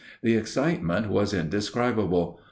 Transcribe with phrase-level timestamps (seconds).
[0.23, 2.39] The excitement was indescribable.